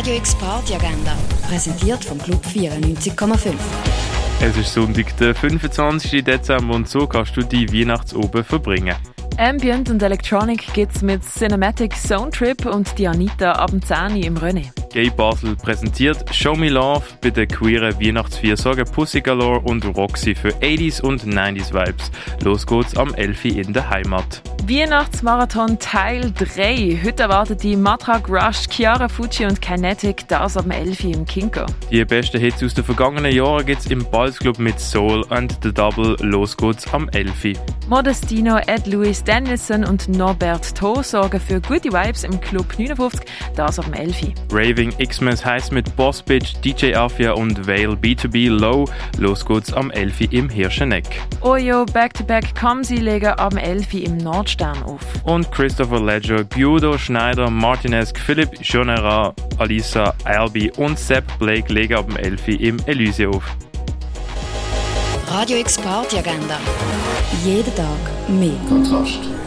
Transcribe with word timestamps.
Radio 0.00 0.16
X 0.16 0.34
Party 0.36 0.74
Agenda, 0.74 1.14
präsentiert 1.46 2.02
vom 2.02 2.16
Club 2.16 2.42
94,5. 2.46 3.52
Es 4.40 4.56
ist 4.56 4.72
Sonntag, 4.72 5.14
der 5.18 5.34
25. 5.34 6.24
Dezember 6.24 6.74
und 6.74 6.88
so 6.88 7.06
kannst 7.06 7.36
du 7.36 7.42
die 7.42 7.70
Weihnachtsoben 7.70 8.42
verbringen. 8.42 8.96
Ambient 9.36 9.90
und 9.90 10.02
Electronic 10.02 10.72
gibt's 10.72 11.02
mit 11.02 11.22
Cinematic 11.22 11.94
Zone 11.94 12.30
Trip 12.30 12.64
und 12.64 12.96
die 12.96 13.08
Anita 13.08 13.52
ab 13.52 13.72
dem 13.72 13.82
10 13.82 14.22
im 14.22 14.38
René. 14.38 14.70
Gay 14.92 15.08
Basel 15.08 15.54
präsentiert 15.54 16.34
Show 16.34 16.56
Me 16.56 16.68
Love 16.68 17.04
bei 17.20 17.30
der 17.30 17.46
queeren 17.46 17.94
Weihnachtsviersorge 18.00 18.84
Pussy 18.84 19.20
Galore 19.20 19.60
und 19.60 19.84
Roxy 19.96 20.34
für 20.34 20.48
80s 20.48 21.00
und 21.00 21.22
90s 21.22 21.72
Vibes. 21.72 22.10
Los 22.42 22.66
geht's 22.66 22.96
am 22.96 23.14
11. 23.14 23.44
in 23.44 23.72
der 23.72 23.88
Heimat. 23.88 24.42
Weihnachtsmarathon 24.66 25.78
Teil 25.78 26.32
3. 26.32 27.00
Heute 27.04 27.22
erwartet 27.22 27.62
die 27.62 27.76
Matrak 27.76 28.28
Rush, 28.28 28.68
Chiara 28.68 29.08
Fuji 29.08 29.46
und 29.46 29.62
Kinetic, 29.62 30.28
das 30.28 30.56
am 30.56 30.70
11. 30.70 31.04
im 31.04 31.24
Kinko. 31.24 31.66
Die 31.90 32.04
besten 32.04 32.40
Hits 32.40 32.62
aus 32.62 32.74
den 32.74 32.84
vergangenen 32.84 33.32
Jahren 33.32 33.64
gibt's 33.64 33.86
im 33.86 34.04
Balls 34.10 34.38
Club 34.38 34.58
mit 34.58 34.78
Soul 34.78 35.24
and 35.30 35.56
The 35.62 35.72
Double. 35.72 36.16
Los 36.20 36.56
geht's 36.56 36.92
am 36.92 37.08
11. 37.10 37.58
Modestino, 37.88 38.58
Ed 38.58 38.86
Lewis, 38.86 39.24
Danielson 39.24 39.84
und 39.84 40.08
Norbert 40.08 40.76
To 40.76 41.02
sorgen 41.02 41.40
für 41.40 41.60
gute 41.60 41.92
Vibes 41.92 42.22
im 42.22 42.40
Club 42.40 42.78
59, 42.78 43.20
das 43.56 43.78
am 43.80 43.92
11. 43.92 44.32
Raving 44.80 44.96
Xmas 44.96 45.44
heisst 45.44 45.72
mit 45.72 45.94
Boss 45.94 46.22
Bitch, 46.22 46.54
DJ 46.64 46.94
Afia 46.94 47.32
und 47.32 47.66
Vale 47.66 47.96
B2B 47.96 48.48
Low. 48.48 48.86
Los 49.18 49.44
geht's 49.44 49.74
am 49.74 49.90
11. 49.90 50.32
im 50.32 50.48
Hirscheneck. 50.48 51.04
Oyo 51.42 51.84
Back-to-Back 51.84 52.54
Kamsi 52.54 52.96
legen 52.96 53.34
am 53.36 53.58
11. 53.58 53.92
im 53.92 54.16
Nordstern 54.16 54.82
auf. 54.84 55.02
Und 55.24 55.52
Christopher 55.52 56.00
Ledger, 56.00 56.44
Guido 56.44 56.96
Schneider, 56.96 57.50
Martinez, 57.50 58.14
Philipp 58.24 58.58
Jonera, 58.62 59.34
Alisa 59.58 60.14
Albi 60.24 60.72
und 60.78 60.98
Sepp 60.98 61.26
Blake 61.38 61.70
legen 61.70 61.98
am 61.98 62.16
11. 62.16 62.48
im 62.48 62.78
Elyse 62.86 63.28
auf. 63.28 63.44
Radio 65.28 65.58
X 65.58 65.76
Party 65.76 66.16
Agenda. 66.16 66.58
Jeden 67.44 67.74
Tag 67.74 68.30
mehr. 68.30 68.56
Kontrast. 68.66 69.39